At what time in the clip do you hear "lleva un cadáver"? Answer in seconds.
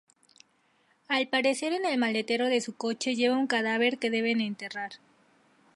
3.13-3.99